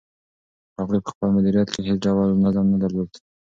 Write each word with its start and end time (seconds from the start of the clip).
هغوی 0.79 0.99
په 1.05 1.09
خپل 1.13 1.27
مدیریت 1.35 1.67
کې 1.73 1.81
هیڅ 1.87 1.99
ډول 2.05 2.29
نظم 2.43 2.65
نه 2.73 2.77
درلود. 2.83 3.09